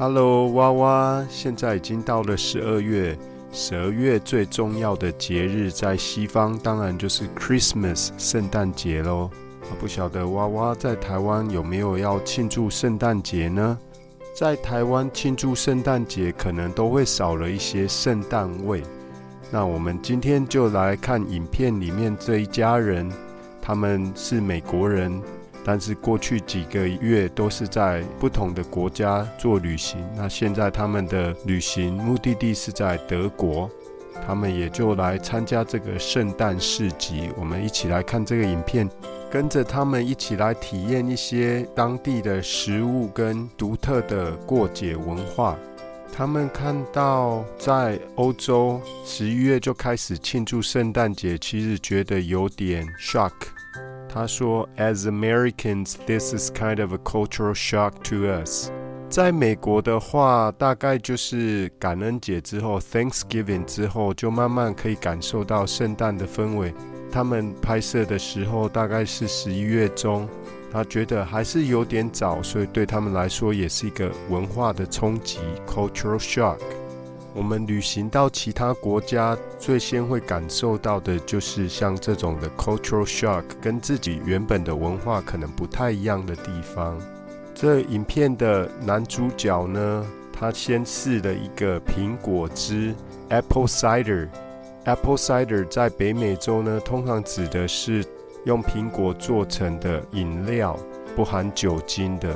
[0.00, 3.14] Hello，娃娃，现在已经到了十二月，
[3.52, 9.28] 十二月最重要的节日在西方，当然就是 Christmas 圣诞节喽。
[9.78, 13.78] 不晓得娃娃在台湾有没有要庆祝圣诞节呢？
[14.34, 18.82] 在台湾庆祝圣诞节，可能都会少了一些圣诞味。
[19.50, 23.06] 那我们今天就来看影片里面这一家人，
[23.60, 25.20] 他们是美国人，
[25.64, 30.02] 但是过去几个月都是在不同的国家做旅行。
[30.16, 33.70] 那现在他们的旅行目的地是在德国，
[34.26, 37.30] 他们也就来参加这个圣诞市集。
[37.38, 38.88] 我们一起来看这个影片，
[39.30, 45.56] 跟着他们一起来体验一些当地的食物跟独特的过节文化。
[46.12, 53.32] 他们看到在欧洲十一月就开始庆祝圣诞节，其实觉得有点 shock。
[54.12, 58.70] 他说：“As Americans, this is kind of a cultural shock to us。”
[59.08, 66.74] 在美国的话，大概就是感恩节之后 （Thanksgiving） 之后，就慢慢可以感受到圣诞的氛围。
[67.10, 70.28] 他们拍摄的时候大概是十一月中。
[70.72, 76.58] 他觉得还是有点早，所以对他们来说也是一个文化的冲击 （cultural shock）。
[77.34, 86.98] 我们旅行到其他国家，最先会感受到的就是像这种的 cultural shock，跟自己原本的文化可能不太一样的地方。
[87.54, 92.94] 这影片的男主角呢，他先试了一个苹果汁
[93.28, 94.28] （apple cider）。
[94.84, 98.04] apple cider 在北美洲呢，通常指的是。
[98.46, 100.74] 用苹果做成的饮料，
[101.14, 102.34] 不含酒精的，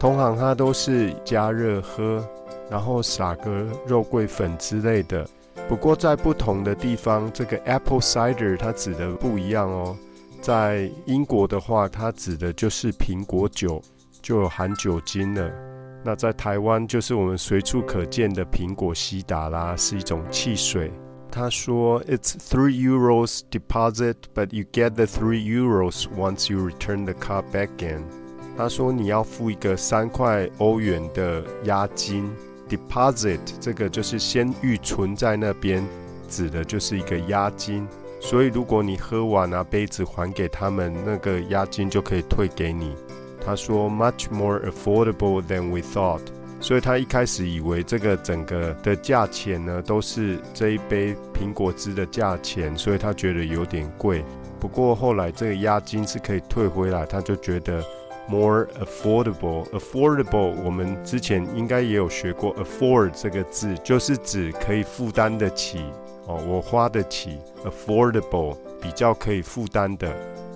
[0.00, 2.26] 通常它都是加热喝，
[2.70, 5.26] 然后撒个肉桂粉之类的。
[5.68, 9.96] 不过在不同的地方，这个 apple cider 它指的不一样哦。
[10.42, 13.80] 在英国的话，它指的就是苹果酒，
[14.20, 15.50] 就有含酒精了。
[16.02, 20.92] 那在台湾，就是我们随处可见的苹果西打啦，是一种汽水。
[21.30, 27.70] 他说：“It's three euros deposit, but you get the three euros once you return the car back
[27.80, 28.04] in。”
[28.54, 32.30] 他说：“你要付一个三块欧元的押金
[32.68, 35.86] ，deposit 这个就是先预存在那边，
[36.28, 37.86] 指的就是一个押金。
[38.20, 42.94] 所以如果你喝完拿杯子还给他们，那个押金就可以退给你。”
[43.44, 46.22] 他说：“Much more affordable than we thought。”
[46.60, 54.24] 所以他一开始以为这个整个的价钱呢，都是这一杯苹果汁的价钱，所以他觉得有点贵。
[54.58, 57.84] 不过后来这个押金是可以退回来，他就觉得
[58.28, 59.64] more affordable。
[59.70, 65.80] affordable 我们之前应该也有学过，afford 这个字就是指可以负担得起
[66.26, 70.10] 哦，我花得起，affordable 比较可以负担的。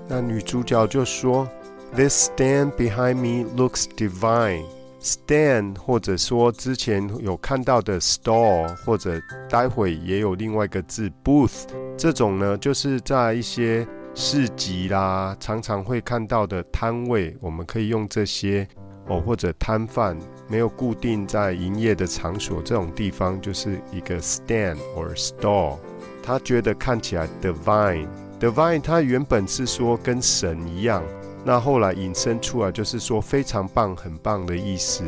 [0.09, 1.49] 那女主角就说
[1.95, 4.65] ，This stand behind me looks divine。
[5.01, 9.12] Stand，或者说之前有看到的 Store，或者
[9.49, 13.87] 待会也有另外一个字 Booth，这种呢，就是在一些
[14.21, 18.67] 市集啦，常常会看到的摊位，我们可以用这些
[19.06, 20.17] 哦，或者摊贩
[20.49, 25.77] 没有固定在营业的场所，这种地方就是一个 Stand or Store。
[26.21, 31.05] 他觉得看起来 Divine，Divine，它原本是说跟神一样。
[31.45, 35.05] 那后来引申出来就是说非常棒、很棒的意思。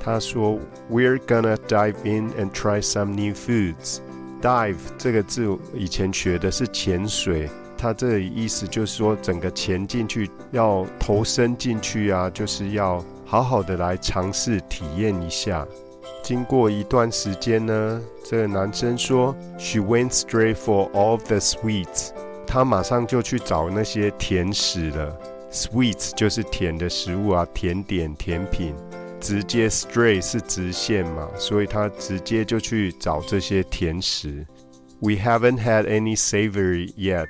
[0.00, 0.58] 他说
[0.90, 3.98] ：“We're gonna dive in and try some new foods.”
[4.42, 7.48] Dive 这个字以前学的是潜水，
[7.80, 15.66] 它这里意思就是说整个潜进去，要投身进去啊，就是要好好的来尝试体验一下。
[16.22, 22.10] 经过一段时间呢，这个男生说：“She went straight for all the sweets.”
[22.46, 25.18] 他马上就去找那些甜食了。
[25.50, 28.74] Sweets 就是甜的食物啊，甜点、甜品。
[29.20, 34.46] 直接 straight 是直线嘛，所以他直接就去找这些甜食。
[34.98, 37.28] We haven't had any savory yet.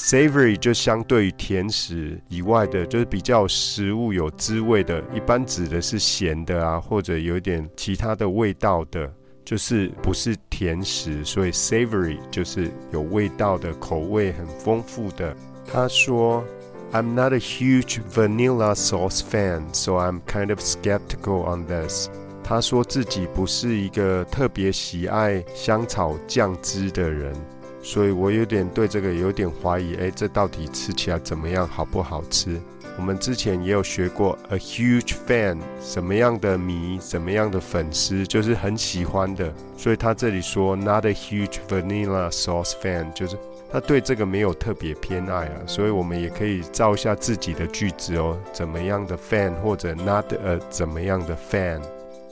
[0.00, 9.12] Savory 就相对于甜食以外的，就是比较食物有滋味的，一般指的是咸的啊，或者有点其他的味道的，
[9.44, 11.22] 就是不是甜食。
[11.22, 15.36] 所以 savory 就是有味道的，口味很丰富的。
[15.70, 16.42] 他说。
[16.92, 22.08] I'm not a huge vanilla sauce fan, so I'm kind of skeptical on this.
[22.42, 27.32] 他说自己不是一个特别喜爱香草酱汁的人，
[27.82, 29.94] 所以我有点对这个有点怀疑。
[29.96, 31.66] 哎，这到底吃起来怎么样？
[31.66, 32.60] 好不好吃？
[32.98, 39.50] 我们之前也有学过 a huge fan，什么样的迷，什么样的粉丝，就是很喜欢的。
[39.76, 43.38] 所以他这里说 not a huge vanilla sauce fan，就是
[43.72, 51.80] 他对这个没有特别偏爱啊，所以我们也可以造一下自己的句子哦，怎么样的 fan 或者 not a 怎么样的 fan。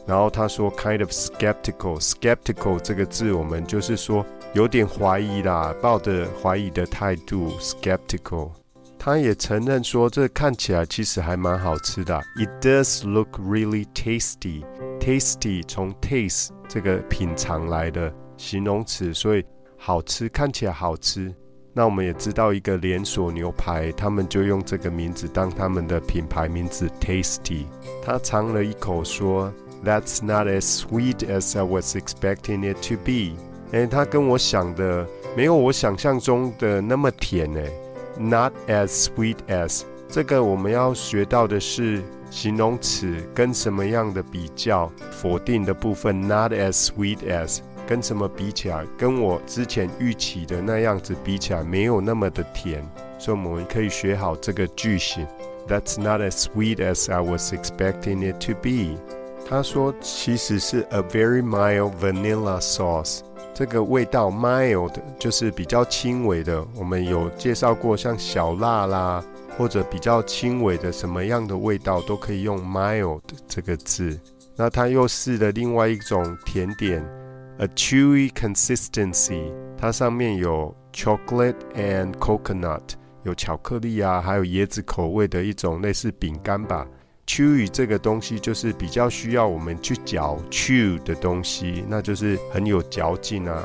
[0.05, 4.25] 然后他说 kind of skeptical，skeptical 这个字我们就是说
[4.55, 8.50] 有点怀疑啦，抱着怀疑的态度 skeptical。
[8.99, 19.45] 他也承认说这看起来其实还蛮好吃的，it does look really tasty，tasty 从 taste 这个品尝来的形容词，所以。
[19.81, 21.33] 好吃，看起来好吃。
[21.73, 27.67] 那我们也知道一个连锁牛排，他们就用这个名字当他们的品牌名字，Tasty。
[28.03, 29.53] 他尝了一口，说
[29.85, 33.41] ：“That's not as sweet as I was expecting it to be。”
[33.73, 35.06] 哎，它跟我想的
[35.37, 37.70] 没有我想象中的那么甜诶。
[38.19, 47.61] Not as sweet as 这个我们要学到的是形容词跟什么样的比较，否定的部分，Not as sweet as。
[47.87, 52.87] 跟什么比起来，跟我之前预期的那样子比起来，没有那么的甜，
[53.19, 55.26] 所以我们可以学好这个句型。
[55.67, 58.99] That's not as sweet as I was expecting it to be。
[59.49, 63.21] 他说其实是 a very mild vanilla sauce。
[63.58, 66.64] 这个味道 mild 就是比较轻微的。
[66.76, 69.25] 我们有介绍过，像小辣啦，
[69.56, 74.16] 或者比较轻微的什么样的味道都可以用 mild 这个字。
[74.55, 77.05] 那他又试了另外一种甜点。
[77.58, 82.90] A chewy consistency，它上面有 chocolate and coconut，
[83.25, 86.87] 有巧克力啊，还有椰子口味的一种类似饼干吧。
[87.28, 93.62] Chewy 这个东西就是比较需要我们去嚼 chew 的东西，那就是很有嚼劲啊。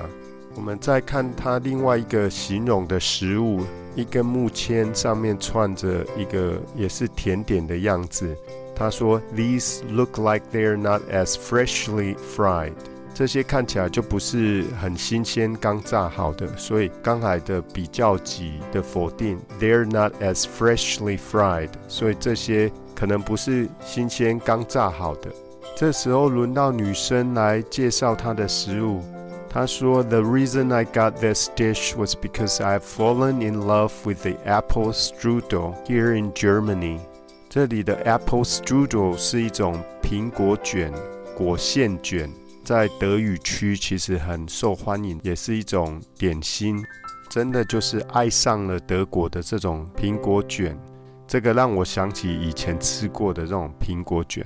[0.53, 3.61] 我们再看它另外一个形容的食物，
[3.95, 8.37] 一根木签上面串着一个也是甜点的样子。
[8.75, 12.73] 他说，These look like they're not as freshly fried。
[13.15, 25.29] 这些看起来就不是很新鲜、刚炸好的，所以刚才的比较级的否定，they're not as freshly fried，所以这些可能不是新鲜、刚炸好的。
[25.75, 29.01] 这时候轮到女生来介绍她的食物，
[29.49, 35.73] 她说：“The reason I got this dish was because I've fallen in love with the apple strudel
[35.85, 36.99] here in Germany。”
[37.49, 40.91] 这里的 apple strudel 是一种苹果卷、
[41.35, 42.29] 果馅卷。
[42.63, 46.81] 在德语区其实很受欢迎，也是一种点心。
[47.29, 50.77] 真的就是爱上了德国的这种苹果卷，
[51.27, 54.45] 这个让我想起以前吃过的这种苹果卷。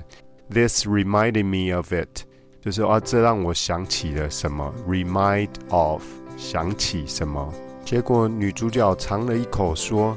[0.50, 2.22] This reminded me of it，
[2.60, 6.02] 就是啊，这让我想起了什么？Remind of，
[6.36, 7.52] 想起什么？
[7.84, 10.16] 结果女主角尝了一口，说：“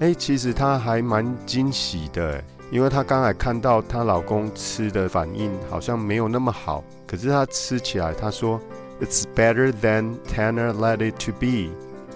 [0.00, 2.42] 哎，其实她还蛮惊喜的。”
[2.72, 8.60] 因为她刚才看到她老公吃的反应好像没有那么好，可是她吃起来，她说
[9.00, 11.70] "It's better than Tanner let it to be"，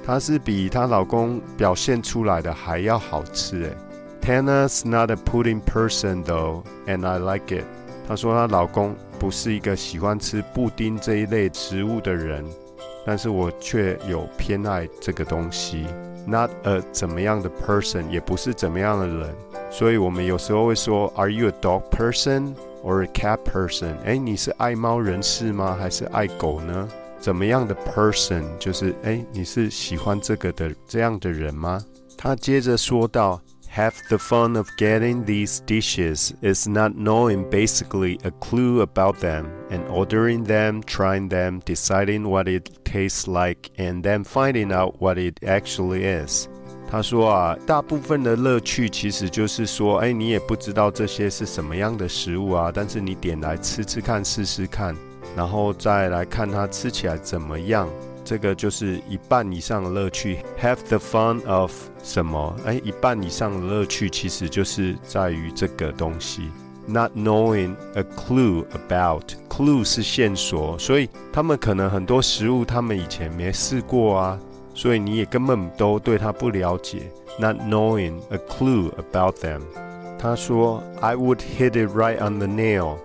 [0.05, 3.77] 她是比她老公表现出来的还要好吃诶。
[4.21, 7.65] Tanner's not a pudding person though, and I like it。
[8.07, 12.45] 她说她老公不是一个喜欢吃布丁这一类食物的人，
[13.07, 15.87] 但是我却有偏爱这个东西。
[16.27, 19.35] Not a 怎么样的 person，也不是怎么样的人。
[19.71, 22.55] 所以我们有时候会说，Are you a dog person
[22.85, 23.95] or a cat person？
[24.05, 25.77] 哎，你是爱猫人士吗？
[25.81, 26.89] 还是爱狗呢？
[27.20, 28.44] 怎么样的 person？
[28.60, 31.84] 就是哎，你是喜欢这个的这样的人吗？
[32.18, 33.42] 他接着说道：
[33.76, 39.82] Half the fun of getting these dishes is not knowing basically a clue about them and
[39.90, 45.44] ordering them, trying them, deciding what it tastes like, and then finding out what it
[45.44, 46.48] actually is.
[46.88, 54.96] 他说啊，大部分的乐趣其实就是说，哎，你也不知道这些是什么样的食物啊，但是你点来吃吃看，试试看，
[55.37, 57.89] 然后再来看它吃起来怎么样。
[58.25, 60.39] 这个就是一半以上的乐趣。
[60.61, 61.73] Have the fun of
[62.03, 62.55] 什么？
[62.65, 66.51] 哎，一半以上的乐趣其实就是在于这个东西。
[66.87, 74.39] Not knowing a clue about clue 是线索，所以他们可能很多食物他们以前没试过啊。
[74.75, 79.61] 所以你也根本都对他不了解，not knowing a clue about them。
[80.19, 82.97] 他说，I would hit it right on the nail。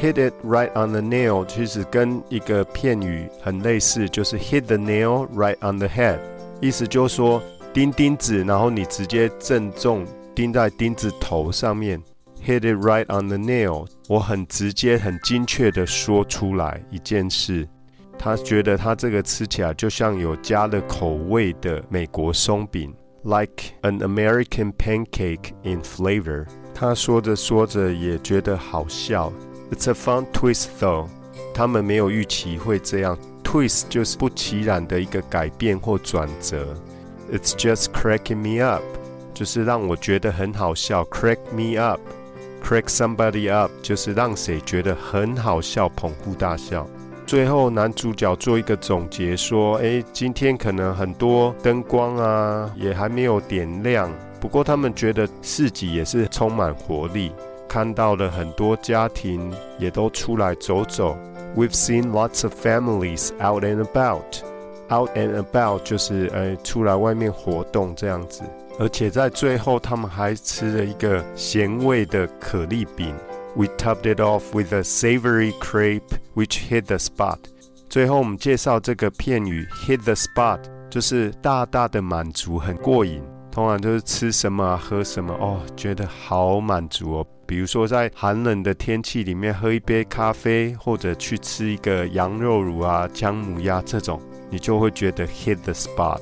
[0.00, 6.18] Hit it right on the nail 其实跟一个片语很类似，就是 hit the nail right on the head，
[6.60, 12.02] 意思就是说钉钉子，然后你直接正中钉在钉子头上面
[12.44, 13.86] ，hit it right on the nail。
[14.08, 17.68] 我很直接、很精确的说出来一件事。
[18.18, 26.46] 他觉得他这个吃起来就像有加了口味的美国松饼，like an American pancake in flavor。
[26.72, 29.32] 他说着说着也觉得好笑。
[29.70, 31.06] It's a fun twist though。
[31.54, 36.74] 他们没有预期会这样 twist 就是不其然的一个改变或转折。
[37.32, 38.82] It's just cracking me up，
[39.32, 41.04] 就是让我觉得很好笑。
[41.04, 46.86] Crack me up，crack somebody up 就是让谁觉得很好笑，捧腹大笑。
[47.26, 54.12] 最后男主角做一个总结说：“诶，今天可能很多灯光啊，也还没有点亮。
[54.40, 57.32] 不过他们觉得市集也是充满活力，
[57.68, 61.16] 看到了很多家庭也都出来走走。
[61.56, 64.42] We've seen lots of families out and about.
[64.90, 68.42] Out and about 就是呃出来外面活动这样子。
[68.78, 73.14] 而且在最后，他们还吃了一个咸味的可丽饼。”
[73.56, 77.38] We topped it off with a savory crepe, which hit the spot.
[77.88, 80.58] 最后，我们介绍这个片语 “hit the spot”，
[80.90, 83.22] 就是大大的满足，很过瘾。
[83.54, 87.26] 通常就是吃什么喝什么哦，觉得好满足哦。
[87.46, 94.20] 比如说在寒冷的天气里面喝一杯咖啡，或者去吃一个羊肉乳啊、姜母鸭这种，
[94.50, 96.20] 你就会觉得 hit the spot。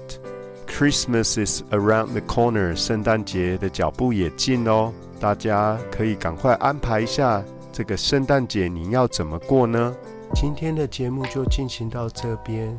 [0.66, 4.92] Christmas is around the corner，圣诞节的脚步也近哦。
[5.18, 9.94] 大家可以赶快安排一下这个圣诞节，你要怎么过呢？
[10.34, 12.78] 今天的节目就进行到这边，